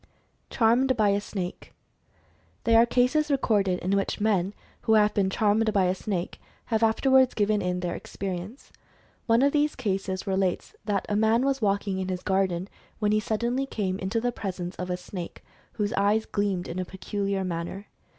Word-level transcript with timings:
CHARMED 0.49 0.97
BY 0.97 1.09
A 1.09 1.21
SNAKE. 1.21 1.73
There 2.63 2.81
are 2.81 2.87
cases 2.87 3.29
recorded 3.29 3.77
in 3.81 3.91
which 3.95 4.19
men 4.19 4.55
who 4.81 4.93
have 4.95 5.13
been 5.13 5.29
"charmed" 5.29 5.71
by 5.73 5.83
a 5.83 5.93
snake, 5.93 6.41
have 6.73 6.81
afterwards 6.81 7.35
given 7.35 7.61
in 7.61 7.81
their 7.81 7.93
experience. 7.93 8.71
One 9.27 9.43
of 9.43 9.51
these 9.53 9.75
cases 9.75 10.25
relates 10.25 10.73
that 10.85 11.05
the 11.07 11.15
man 11.15 11.45
was 11.45 11.61
walking 11.61 11.99
in 11.99 12.07
his 12.09 12.23
garden 12.23 12.67
when 12.97 13.11
he 13.11 13.19
suddenly 13.19 13.67
came 13.67 13.99
into 13.99 14.19
the 14.19 14.31
presence 14.31 14.75
of 14.77 14.89
a 14.89 14.97
snake 14.97 15.43
whose 15.73 15.93
eyes 15.93 16.25
gleamed 16.25 16.67
in 16.67 16.79
a 16.79 16.83
peculiar 16.85 17.43
manner. 17.43 17.85